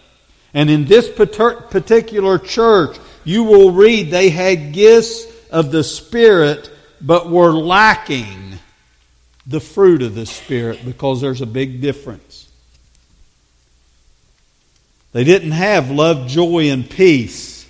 And 0.53 0.69
in 0.69 0.85
this 0.85 1.09
particular 1.09 2.39
church, 2.39 2.97
you 3.25 3.43
will 3.43 3.71
read 3.71 4.11
they 4.11 4.29
had 4.29 4.71
gifts 4.71 5.25
of 5.49 5.71
the 5.71 5.83
Spirit, 5.83 6.71
but 7.01 7.29
were 7.29 7.51
lacking 7.51 8.44
the 9.47 9.59
fruit 9.59 10.01
of 10.01 10.15
the 10.15 10.25
Spirit 10.25 10.83
because 10.83 11.21
there's 11.21 11.41
a 11.41 11.45
big 11.45 11.81
difference. 11.81 12.49
They 15.11 15.23
didn't 15.23 15.51
have 15.51 15.91
love, 15.91 16.27
joy, 16.27 16.69
and 16.71 16.89
peace 16.89 17.67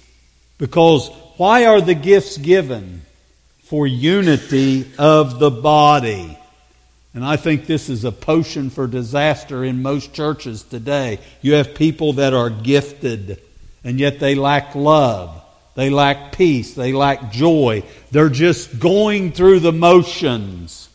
because 0.57 1.09
why 1.37 1.65
are 1.65 1.81
the 1.81 1.95
gifts 1.95 2.37
given? 2.37 3.01
For 3.63 3.85
unity 3.85 4.85
of 4.97 5.39
the 5.39 5.51
body. 5.51 6.37
And 7.13 7.25
I 7.25 7.35
think 7.35 7.65
this 7.65 7.89
is 7.89 8.03
a 8.03 8.11
potion 8.11 8.69
for 8.69 8.87
disaster 8.87 9.63
in 9.63 9.81
most 9.81 10.13
churches 10.13 10.63
today. 10.63 11.19
You 11.41 11.53
have 11.53 11.75
people 11.75 12.13
that 12.13 12.33
are 12.33 12.49
gifted, 12.49 13.41
and 13.83 13.99
yet 13.99 14.19
they 14.19 14.35
lack 14.35 14.75
love. 14.75 15.41
They 15.75 15.89
lack 15.89 16.31
peace. 16.31 16.73
They 16.73 16.93
lack 16.93 17.31
joy. 17.31 17.83
They're 18.11 18.29
just 18.29 18.79
going 18.79 19.31
through 19.31 19.59
the 19.59 19.71
motions 19.71 20.89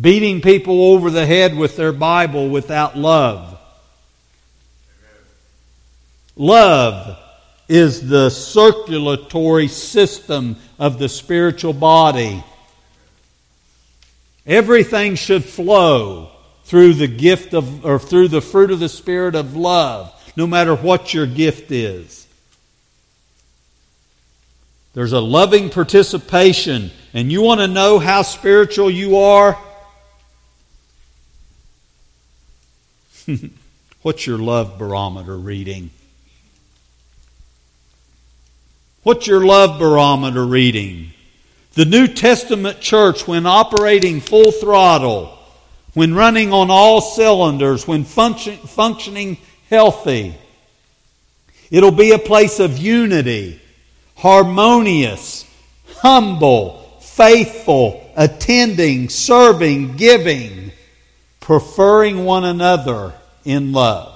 beating 0.00 0.40
people 0.40 0.92
over 0.92 1.10
the 1.10 1.26
head 1.26 1.56
with 1.56 1.76
their 1.76 1.92
Bible 1.92 2.48
without 2.48 2.96
love. 2.96 3.58
Love 6.36 7.18
is 7.68 8.08
the 8.08 8.28
circulatory 8.28 9.68
system 9.68 10.56
of 10.78 10.98
the 10.98 11.08
spiritual 11.08 11.72
body. 11.72 12.42
Everything 14.46 15.14
should 15.14 15.44
flow 15.44 16.30
through 16.64 16.94
the 16.94 17.06
gift 17.06 17.54
of, 17.54 17.84
or 17.84 17.98
through 17.98 18.28
the 18.28 18.40
fruit 18.40 18.70
of 18.70 18.80
the 18.80 18.88
Spirit 18.88 19.34
of 19.34 19.56
love, 19.56 20.12
no 20.36 20.46
matter 20.46 20.74
what 20.74 21.14
your 21.14 21.26
gift 21.26 21.70
is. 21.70 22.26
There's 24.92 25.12
a 25.12 25.20
loving 25.20 25.70
participation, 25.70 26.90
and 27.12 27.30
you 27.30 27.42
want 27.42 27.60
to 27.60 27.66
know 27.66 27.98
how 27.98 28.22
spiritual 28.22 28.90
you 28.90 29.18
are? 29.18 29.58
What's 34.02 34.26
your 34.26 34.38
love 34.38 34.78
barometer 34.78 35.36
reading? 35.36 35.90
What's 39.02 39.26
your 39.26 39.44
love 39.44 39.78
barometer 39.78 40.44
reading? 40.44 41.12
The 41.74 41.84
New 41.84 42.06
Testament 42.06 42.80
church, 42.80 43.26
when 43.26 43.46
operating 43.46 44.20
full 44.20 44.52
throttle, 44.52 45.38
when 45.92 46.14
running 46.14 46.52
on 46.52 46.70
all 46.70 47.00
cylinders, 47.00 47.86
when 47.86 48.04
function, 48.04 48.56
functioning 48.58 49.38
healthy, 49.68 50.34
it'll 51.70 51.90
be 51.90 52.12
a 52.12 52.18
place 52.18 52.60
of 52.60 52.78
unity, 52.78 53.60
harmonious, 54.16 55.44
humble, 55.96 56.98
faithful, 57.00 58.10
attending, 58.16 59.08
serving, 59.08 59.96
giving 59.96 60.72
preferring 61.44 62.24
one 62.24 62.42
another 62.42 63.12
in 63.44 63.72
love. 63.72 64.10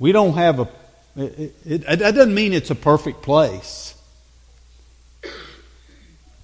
We 0.00 0.10
don't 0.10 0.34
have 0.34 0.58
a, 0.58 0.68
it, 1.16 1.54
it, 1.64 1.84
it, 1.88 1.96
doesn't 1.98 2.34
mean 2.34 2.52
it's 2.52 2.70
a 2.70 2.74
perfect 2.74 3.22
place. 3.22 3.94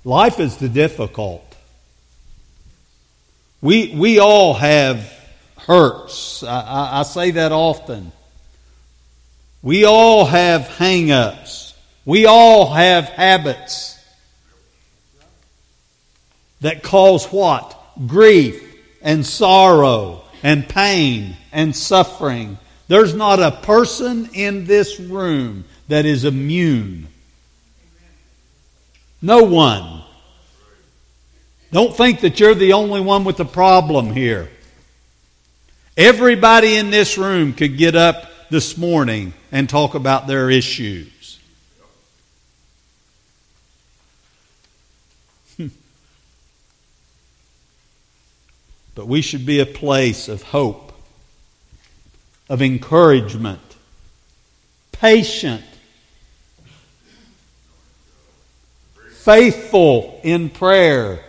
Life 0.04 0.38
is 0.38 0.56
the 0.58 0.68
difficult. 0.68 1.44
We, 3.60 3.92
we 3.96 4.20
all 4.20 4.54
have 4.54 5.12
hurts. 5.58 6.44
I, 6.44 6.60
I, 6.60 7.00
I 7.00 7.02
say 7.02 7.32
that 7.32 7.50
often. 7.50 8.12
We 9.60 9.84
all 9.84 10.24
have 10.24 10.68
hang 10.68 11.10
ups. 11.10 11.74
We 12.04 12.26
all 12.26 12.72
have 12.72 13.08
habits 13.08 13.93
that 16.64 16.82
cause 16.82 17.26
what? 17.26 17.78
Grief 18.06 18.74
and 19.02 19.24
sorrow 19.24 20.22
and 20.42 20.66
pain 20.66 21.36
and 21.52 21.76
suffering. 21.76 22.56
There's 22.88 23.14
not 23.14 23.38
a 23.38 23.50
person 23.50 24.30
in 24.32 24.64
this 24.64 24.98
room 24.98 25.66
that 25.88 26.06
is 26.06 26.24
immune. 26.24 27.08
No 29.20 29.42
one. 29.42 30.04
Don't 31.70 31.94
think 31.94 32.20
that 32.20 32.40
you're 32.40 32.54
the 32.54 32.72
only 32.72 33.02
one 33.02 33.24
with 33.24 33.36
the 33.36 33.44
problem 33.44 34.10
here. 34.10 34.48
Everybody 35.98 36.76
in 36.76 36.88
this 36.88 37.18
room 37.18 37.52
could 37.52 37.76
get 37.76 37.94
up 37.94 38.30
this 38.48 38.78
morning 38.78 39.34
and 39.52 39.68
talk 39.68 39.94
about 39.94 40.26
their 40.26 40.48
issues. 40.48 41.13
But 48.94 49.08
we 49.08 49.22
should 49.22 49.44
be 49.44 49.60
a 49.60 49.66
place 49.66 50.28
of 50.28 50.42
hope, 50.42 50.92
of 52.48 52.62
encouragement, 52.62 53.60
patient, 54.92 55.64
faithful 59.10 60.20
in 60.22 60.50
prayer, 60.50 61.24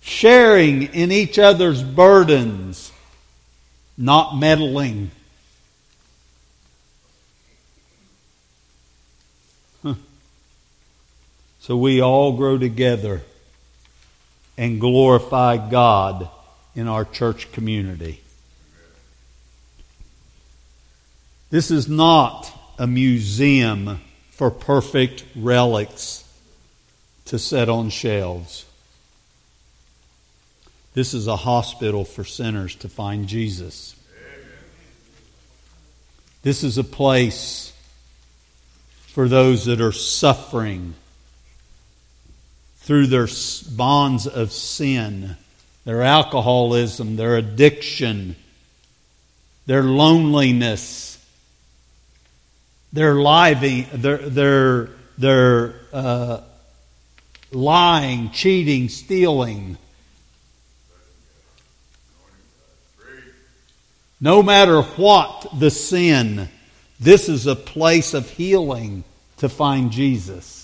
sharing 0.00 0.82
in 0.94 1.12
each 1.12 1.38
other's 1.38 1.82
burdens, 1.82 2.90
not 3.96 4.36
meddling. 4.36 5.10
So 11.60 11.78
we 11.78 12.02
all 12.02 12.32
grow 12.36 12.58
together 12.58 13.22
and 14.56 14.80
glorify 14.80 15.56
God 15.56 16.28
in 16.74 16.88
our 16.88 17.04
church 17.04 17.50
community. 17.52 18.20
This 21.50 21.70
is 21.70 21.88
not 21.88 22.50
a 22.78 22.86
museum 22.86 24.00
for 24.30 24.50
perfect 24.50 25.24
relics 25.36 26.24
to 27.26 27.38
set 27.38 27.68
on 27.68 27.90
shelves. 27.90 28.66
This 30.94 31.14
is 31.14 31.26
a 31.26 31.36
hospital 31.36 32.04
for 32.04 32.24
sinners 32.24 32.74
to 32.76 32.88
find 32.88 33.26
Jesus. 33.26 33.96
This 36.42 36.62
is 36.62 36.76
a 36.76 36.84
place 36.84 37.72
for 39.06 39.28
those 39.28 39.66
that 39.66 39.80
are 39.80 39.92
suffering 39.92 40.94
through 42.84 43.06
their 43.06 43.26
bonds 43.76 44.26
of 44.26 44.52
sin, 44.52 45.36
their 45.86 46.02
alcoholism, 46.02 47.16
their 47.16 47.36
addiction, 47.36 48.36
their 49.64 49.82
loneliness, 49.82 51.18
their 52.92 53.14
living, 53.14 53.86
their 53.94 54.18
their 54.18 54.90
their 55.16 55.74
uh, 55.94 56.42
lying, 57.52 58.30
cheating, 58.30 58.90
stealing. 58.90 59.78
No 64.20 64.42
matter 64.42 64.82
what 64.82 65.46
the 65.58 65.70
sin, 65.70 66.50
this 67.00 67.30
is 67.30 67.46
a 67.46 67.56
place 67.56 68.12
of 68.12 68.28
healing 68.28 69.04
to 69.38 69.48
find 69.48 69.90
Jesus. 69.90 70.63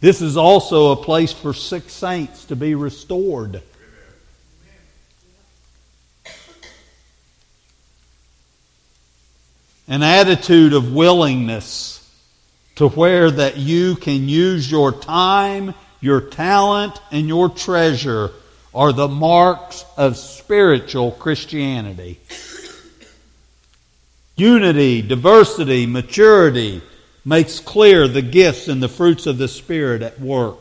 This 0.00 0.22
is 0.22 0.36
also 0.36 0.92
a 0.92 0.96
place 0.96 1.32
for 1.32 1.52
sick 1.52 1.90
saints 1.90 2.44
to 2.46 2.56
be 2.56 2.74
restored. 2.74 3.62
an 9.90 10.02
attitude 10.02 10.74
of 10.74 10.92
willingness 10.92 11.98
to 12.76 12.88
where 12.90 13.30
that 13.30 13.56
you 13.56 13.96
can 13.96 14.28
use 14.28 14.70
your 14.70 14.92
time, 14.92 15.74
your 16.00 16.20
talent, 16.20 17.00
and 17.10 17.26
your 17.26 17.48
treasure 17.48 18.30
are 18.74 18.92
the 18.92 19.08
marks 19.08 19.86
of 19.96 20.18
spiritual 20.18 21.10
Christianity. 21.12 22.20
Unity, 24.36 25.00
diversity, 25.00 25.86
maturity 25.86 26.82
makes 27.28 27.60
clear 27.60 28.08
the 28.08 28.22
gifts 28.22 28.68
and 28.68 28.82
the 28.82 28.88
fruits 28.88 29.26
of 29.26 29.36
the 29.36 29.48
Spirit 29.48 30.00
at 30.00 30.18
work. 30.18 30.56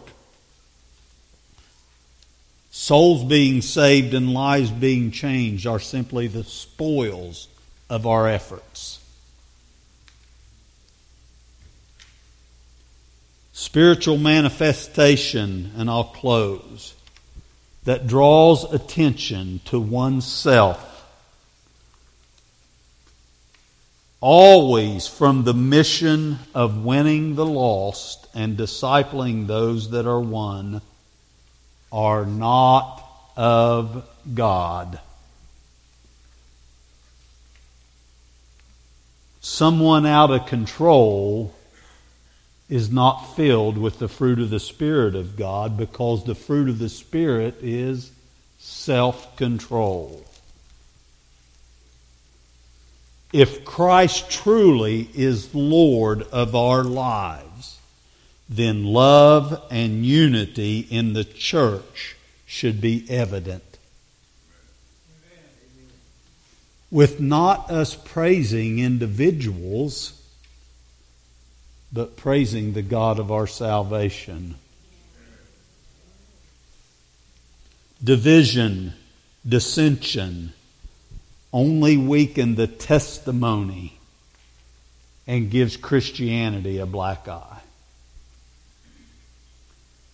Souls 2.70 3.24
being 3.24 3.62
saved 3.62 4.14
and 4.14 4.34
lives 4.34 4.70
being 4.70 5.10
changed 5.10 5.66
are 5.66 5.80
simply 5.80 6.28
the 6.28 6.44
spoils 6.44 7.48
of 7.90 8.06
our 8.06 8.28
efforts. 8.28 9.00
Spiritual 13.54 14.18
manifestation, 14.18 15.72
and 15.78 15.90
I'll 15.90 16.04
close, 16.04 16.94
that 17.86 18.08
draws 18.08 18.66
attention 18.74 19.62
to 19.66 19.80
oneself 19.80 20.97
always 24.20 25.08
from 25.08 25.44
the 25.44 25.54
mission 25.54 26.40
of 26.54 26.84
winning 26.84 27.36
the 27.36 27.46
lost 27.46 28.28
and 28.34 28.58
discipling 28.58 29.48
those 29.48 29.92
that 29.92 30.06
are 30.06 30.20
won, 30.20 30.82
are 31.92 32.26
not 32.26 33.04
of 33.36 34.08
God. 34.34 35.00
Someone 39.40 40.06
out 40.06 40.32
of 40.32 40.46
control 40.48 41.54
is 42.70 42.92
not 42.92 43.36
filled 43.36 43.78
with 43.78 44.00
the 44.00 44.10
fruit 44.10 44.40
of 44.40 44.50
the 44.50 44.60
Spirit 44.60 45.16
of 45.16 45.38
God 45.38 45.78
because 45.78 46.26
the 46.26 46.36
fruit 46.36 46.68
of 46.68 46.80
the 46.80 46.90
Spirit 46.90 47.56
is 47.62 48.12
self 48.58 49.38
control. 49.38 50.26
If 53.34 53.66
Christ 53.66 54.30
truly 54.30 55.10
is 55.14 55.54
Lord 55.54 56.24
of 56.32 56.56
our 56.56 56.84
lives, 56.84 57.78
then 58.48 58.86
love 58.86 59.62
and 59.70 60.06
unity 60.06 60.80
in 60.90 61.14
the 61.14 61.26
church 61.26 62.16
should 62.46 62.80
be 62.80 63.06
evident. 63.10 63.64
With 66.90 67.20
not 67.20 67.70
us 67.70 67.96
praising 67.96 68.80
individuals, 68.80 70.22
but 71.92 72.16
praising 72.16 72.72
the 72.72 72.82
God 72.82 73.20
of 73.20 73.30
our 73.30 73.48
salvation. 73.48 74.56
Division, 78.02 78.94
dissension, 79.48 80.54
only 81.54 81.98
weaken 81.98 82.56
the 82.56 82.68
testimony 82.68 83.98
and 85.26 85.50
gives 85.50 85.78
Christianity 85.78 86.80
a 86.80 86.86
black 86.86 87.28
eye. 87.28 87.62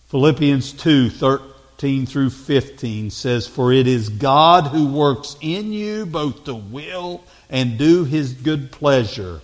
Philippians 0.08 0.72
2 0.72 1.10
13 1.10 2.06
through 2.06 2.30
15 2.30 3.10
says, 3.10 3.46
For 3.46 3.72
it 3.72 3.86
is 3.86 4.08
God 4.08 4.68
who 4.68 4.86
works 4.86 5.36
in 5.40 5.72
you 5.72 6.06
both 6.06 6.44
to 6.44 6.54
will 6.54 7.24
and 7.50 7.78
do 7.78 8.04
his 8.04 8.32
good 8.32 8.70
pleasure. 8.70 9.40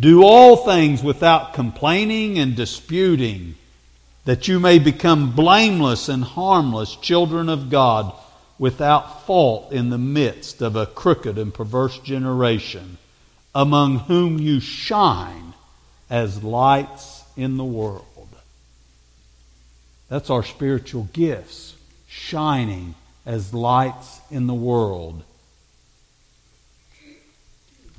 Do 0.00 0.22
all 0.22 0.56
things 0.56 1.02
without 1.02 1.54
complaining 1.54 2.38
and 2.38 2.54
disputing, 2.54 3.56
that 4.24 4.46
you 4.46 4.60
may 4.60 4.78
become 4.78 5.32
blameless 5.32 6.08
and 6.08 6.22
harmless 6.22 6.94
children 6.96 7.48
of 7.48 7.68
God 7.68 8.14
without 8.58 9.26
fault 9.26 9.72
in 9.72 9.90
the 9.90 9.98
midst 9.98 10.60
of 10.60 10.74
a 10.74 10.86
crooked 10.86 11.38
and 11.38 11.54
perverse 11.54 11.98
generation, 11.98 12.98
among 13.54 14.00
whom 14.00 14.38
you 14.38 14.60
shine 14.60 15.54
as 16.10 16.42
lights 16.42 17.22
in 17.36 17.56
the 17.56 17.64
world. 17.64 18.04
That's 20.08 20.30
our 20.30 20.42
spiritual 20.42 21.08
gifts, 21.12 21.74
shining 22.08 22.94
as 23.26 23.52
lights 23.52 24.20
in 24.30 24.46
the 24.46 24.54
world. 24.54 25.22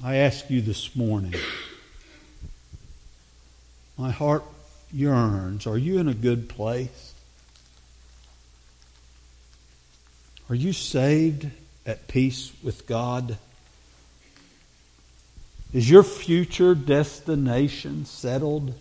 I 0.03 0.15
ask 0.15 0.49
you 0.49 0.61
this 0.61 0.95
morning, 0.95 1.35
my 3.97 4.11
heart 4.11 4.43
yearns. 4.91 5.67
Are 5.67 5.77
you 5.77 5.99
in 5.99 6.07
a 6.07 6.13
good 6.13 6.49
place? 6.49 7.08
Are 10.49 10.55
you 10.55 10.73
saved 10.73 11.47
at 11.85 12.07
peace 12.07 12.51
with 12.63 12.87
God? 12.87 13.37
Is 15.73 15.87
your 15.87 16.01
future 16.01 16.73
destination 16.73 18.05
settled? 18.05 18.73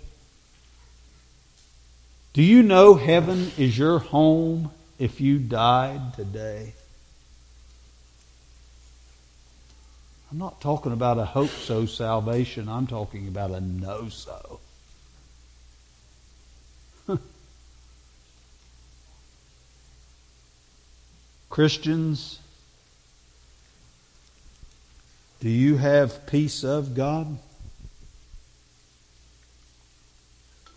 Do 2.33 2.43
you 2.43 2.63
know 2.63 2.95
heaven 2.95 3.53
is 3.59 3.77
your 3.77 3.99
home 3.99 4.71
if 4.99 5.21
you 5.21 5.39
died 5.39 6.15
today? 6.15 6.73
I'm 10.31 10.39
not 10.39 10.61
talking 10.61 10.93
about 10.93 11.19
a 11.19 11.25
hope 11.25 11.51
so 11.51 11.85
salvation, 11.85 12.69
I'm 12.69 12.87
talking 12.87 13.29
about 13.29 13.51
a 13.51 13.61
know 13.61 14.09
so. 14.09 14.61
Christians, 21.51 22.39
do 25.41 25.49
you 25.49 25.77
have 25.77 26.27
peace 26.27 26.63
of 26.65 26.95
God? 26.95 27.39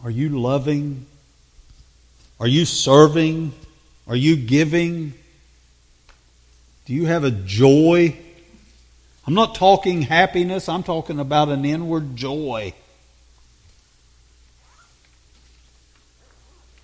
Are 0.03 0.09
you 0.09 0.29
loving? 0.29 1.05
Are 2.39 2.47
you 2.47 2.65
serving? 2.65 3.53
Are 4.07 4.15
you 4.15 4.35
giving? 4.35 5.13
Do 6.85 6.93
you 6.93 7.05
have 7.05 7.23
a 7.23 7.31
joy? 7.31 8.17
I'm 9.27 9.33
not 9.33 9.55
talking 9.55 10.01
happiness, 10.01 10.67
I'm 10.67 10.83
talking 10.83 11.19
about 11.19 11.49
an 11.49 11.65
inward 11.65 12.15
joy. 12.15 12.73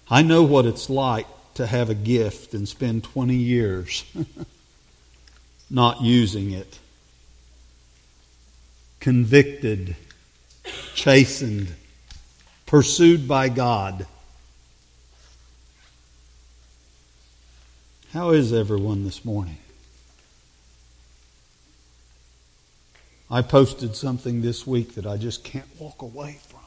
I 0.10 0.21
know 0.21 0.43
what 0.43 0.65
it's 0.65 0.89
like 0.89 1.28
to 1.58 1.65
have 1.65 1.89
a 1.89 1.96
gift 1.96 2.54
and 2.54 2.67
spend 2.67 3.04
20 3.04 3.36
years 3.36 4.06
not 5.72 6.02
using 6.02 6.52
it. 6.52 6.78
Convicted, 9.00 9.96
chastened, 10.93 11.74
pursued 12.67 13.28
by 13.28 13.50
God. 13.50 14.06
How 18.13 18.30
is 18.30 18.54
everyone 18.54 19.04
this 19.04 19.26
morning? 19.26 19.58
I 23.32 23.41
posted 23.41 23.96
something 23.96 24.41
this 24.41 24.65
week 24.67 24.93
that 24.93 25.08
I 25.08 25.17
just 25.17 25.43
can't 25.43 25.67
walk 25.80 26.04
away 26.04 26.38
from. 26.48 26.60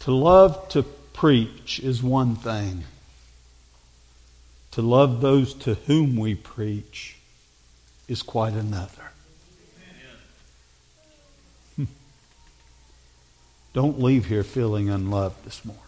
To 0.00 0.12
love 0.12 0.68
to 0.70 0.84
preach 1.20 1.78
is 1.80 2.02
one 2.02 2.34
thing. 2.34 2.82
To 4.70 4.80
love 4.80 5.20
those 5.20 5.52
to 5.52 5.74
whom 5.74 6.16
we 6.16 6.34
preach 6.34 7.18
is 8.08 8.22
quite 8.22 8.54
another. 8.54 9.10
Hmm. 11.76 11.84
Don't 13.74 14.00
leave 14.00 14.24
here 14.24 14.42
feeling 14.42 14.88
unloved 14.88 15.44
this 15.44 15.62
morning. 15.62 15.84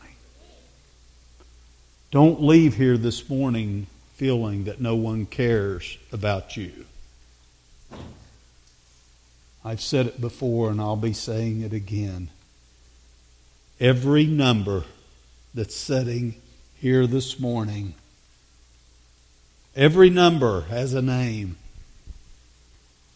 Don't 2.10 2.42
leave 2.42 2.76
here 2.76 2.98
this 2.98 3.26
morning 3.30 3.86
feeling 4.16 4.64
that 4.64 4.82
no 4.82 4.96
one 4.96 5.24
cares 5.24 5.96
about 6.12 6.58
you. 6.58 6.84
I've 9.64 9.80
said 9.80 10.04
it 10.08 10.20
before 10.20 10.68
and 10.68 10.78
I'll 10.78 10.94
be 10.94 11.14
saying 11.14 11.62
it 11.62 11.72
again. 11.72 12.28
Every 13.80 14.26
number 14.26 14.84
that's 15.54 15.74
sitting 15.74 16.34
here 16.78 17.06
this 17.06 17.38
morning. 17.38 17.94
Every 19.76 20.10
number 20.10 20.62
has 20.62 20.94
a 20.94 21.02
name. 21.02 21.56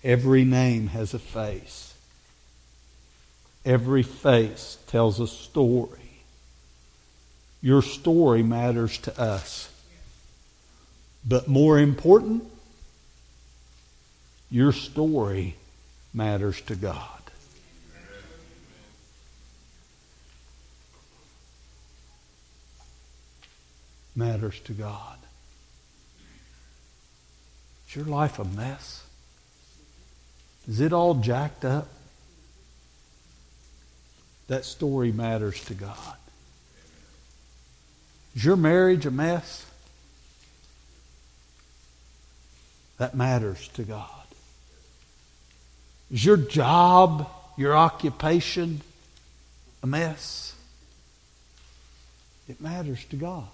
Every 0.04 0.44
name 0.44 0.88
has 0.88 1.14
a 1.14 1.18
face. 1.18 1.94
Every 3.64 4.02
face 4.02 4.78
tells 4.86 5.18
a 5.18 5.26
story. 5.26 6.22
Your 7.60 7.82
story 7.82 8.42
matters 8.42 8.98
to 8.98 9.20
us. 9.20 9.68
But 11.26 11.48
more 11.48 11.78
important, 11.78 12.44
your 14.50 14.72
story 14.72 15.56
matters 16.14 16.60
to 16.62 16.76
God. 16.76 17.25
Matters 24.16 24.58
to 24.60 24.72
God. 24.72 25.18
Is 27.88 27.96
your 27.96 28.06
life 28.06 28.38
a 28.38 28.44
mess? 28.44 29.04
Is 30.66 30.80
it 30.80 30.92
all 30.92 31.14
jacked 31.14 31.64
up? 31.64 31.86
That 34.48 34.64
story 34.64 35.12
matters 35.12 35.62
to 35.66 35.74
God. 35.74 36.16
Is 38.34 38.44
your 38.44 38.56
marriage 38.56 39.06
a 39.06 39.10
mess? 39.10 39.66
That 42.98 43.14
matters 43.14 43.68
to 43.74 43.82
God. 43.82 44.08
Is 46.10 46.24
your 46.24 46.36
job, 46.36 47.28
your 47.56 47.76
occupation 47.76 48.80
a 49.82 49.86
mess? 49.86 50.54
It 52.48 52.60
matters 52.60 53.04
to 53.06 53.16
God. 53.16 53.48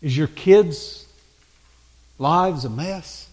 Is 0.00 0.16
your 0.16 0.28
kids' 0.28 1.06
lives 2.18 2.64
a 2.64 2.70
mess? 2.70 3.28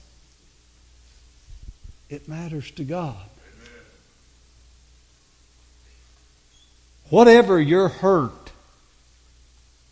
It 2.10 2.28
matters 2.28 2.72
to 2.72 2.84
God. 2.84 3.16
Whatever 7.10 7.62
your 7.62 7.88
hurt, 7.88 8.52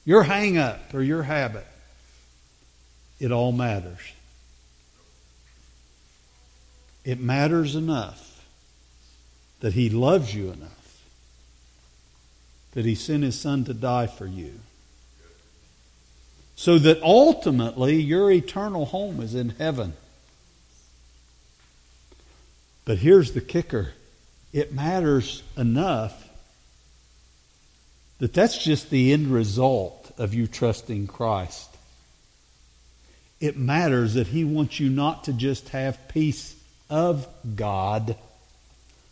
your 0.03 0.23
hang 0.23 0.57
up, 0.57 0.93
or 0.93 1.01
your 1.01 1.23
habit, 1.23 1.67
it 3.19 3.31
all 3.31 3.51
matters. 3.51 4.13
It 7.05 7.19
matters 7.19 7.75
enough 7.75 8.45
that 9.59 9.73
He 9.73 9.89
loves 9.89 10.33
you 10.33 10.51
enough 10.51 11.03
that 12.73 12.85
He 12.85 12.95
sent 12.95 13.23
His 13.23 13.39
Son 13.39 13.63
to 13.65 13.73
die 13.73 14.07
for 14.07 14.25
you. 14.25 14.59
So 16.55 16.77
that 16.79 17.01
ultimately 17.01 17.95
your 17.95 18.31
eternal 18.31 18.85
home 18.85 19.19
is 19.21 19.33
in 19.35 19.49
heaven. 19.49 19.93
But 22.85 22.99
here's 22.99 23.31
the 23.31 23.41
kicker 23.41 23.93
it 24.51 24.73
matters 24.73 25.41
enough 25.57 26.29
that 28.19 28.33
that's 28.33 28.63
just 28.63 28.89
the 28.89 29.11
end 29.11 29.27
result 29.27 30.11
of 30.17 30.33
you 30.33 30.47
trusting 30.47 31.07
Christ. 31.07 31.69
It 33.41 33.57
matters 33.57 34.13
that 34.13 34.27
He 34.27 34.43
wants 34.43 34.79
you 34.79 34.89
not 34.89 35.25
to 35.25 35.33
just 35.33 35.69
have 35.69 36.07
peace 36.07 36.55
of 36.89 37.27
God, 37.55 38.15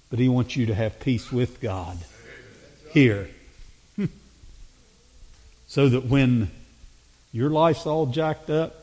but 0.09 0.19
He 0.19 0.29
wants 0.29 0.55
you 0.55 0.67
to 0.67 0.75
have 0.75 0.99
peace 0.99 1.31
with 1.31 1.59
God 1.59 1.97
here. 2.91 3.29
so 5.67 5.89
that 5.89 6.05
when 6.05 6.51
your 7.31 7.49
life's 7.49 7.85
all 7.85 8.05
jacked 8.07 8.49
up 8.49 8.81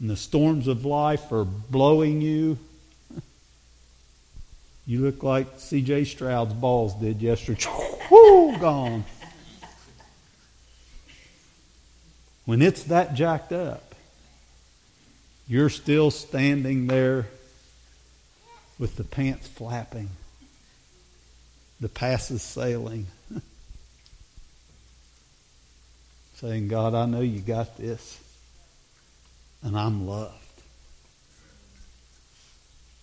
and 0.00 0.08
the 0.08 0.16
storms 0.16 0.66
of 0.66 0.86
life 0.86 1.30
are 1.30 1.44
blowing 1.44 2.22
you, 2.22 2.58
you 4.86 5.02
look 5.02 5.22
like 5.22 5.46
C.J. 5.58 6.04
Stroud's 6.04 6.54
balls 6.54 6.94
did 6.94 7.20
yesterday. 7.20 7.64
Whoo, 8.10 8.56
gone. 8.58 9.04
When 12.46 12.62
it's 12.62 12.84
that 12.84 13.14
jacked 13.14 13.52
up, 13.52 13.94
you're 15.46 15.68
still 15.68 16.10
standing 16.10 16.86
there 16.86 17.26
with 18.78 18.96
the 18.96 19.04
pants 19.04 19.46
flapping, 19.46 20.08
the 21.80 21.88
passes 21.88 22.42
sailing, 22.42 23.06
saying, 26.40 26.68
God, 26.68 26.94
I 26.94 27.04
know 27.04 27.20
you 27.20 27.40
got 27.40 27.76
this, 27.76 28.18
and 29.62 29.76
I'm 29.76 30.06
loved. 30.06 30.32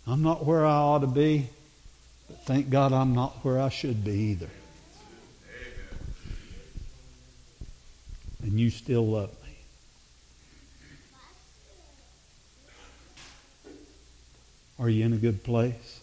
I'm 0.08 0.24
not 0.24 0.44
where 0.44 0.66
I 0.66 0.74
ought 0.74 1.02
to 1.02 1.08
be. 1.08 1.48
But 2.28 2.40
thank 2.46 2.72
God 2.72 2.94
I'm 2.94 3.14
not 3.14 3.34
where 3.44 3.62
I 3.62 3.70
should 3.70 4.04
be 4.04 4.12
either. 4.12 4.50
And 8.42 8.60
you 8.60 8.72
still 8.72 9.06
love 9.06 9.30
me. 9.44 9.50
Are 14.80 14.90
you 14.90 15.06
in 15.06 15.14
a 15.14 15.18
good 15.18 15.44
place? 15.44 16.02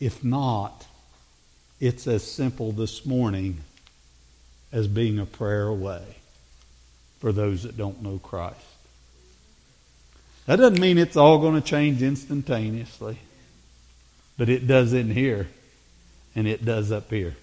If 0.00 0.24
not, 0.24 0.86
it's 1.78 2.06
as 2.06 2.22
simple 2.22 2.72
this 2.72 3.04
morning 3.04 3.58
as 4.72 4.88
being 4.88 5.18
a 5.18 5.26
prayer 5.26 5.66
away 5.66 6.02
for 7.20 7.32
those 7.32 7.62
that 7.62 7.76
don't 7.76 8.02
know 8.02 8.18
Christ. 8.18 8.56
That 10.46 10.56
doesn't 10.56 10.80
mean 10.80 10.98
it's 10.98 11.16
all 11.16 11.38
going 11.38 11.54
to 11.54 11.66
change 11.66 12.02
instantaneously. 12.02 13.18
But 14.38 14.48
it 14.48 14.66
does 14.66 14.92
in 14.92 15.10
here, 15.10 15.48
and 16.34 16.46
it 16.46 16.64
does 16.64 16.92
up 16.92 17.10
here. 17.10 17.36